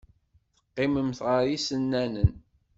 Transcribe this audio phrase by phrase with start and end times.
[0.63, 2.31] Teqqimemt ɣef yisennanen.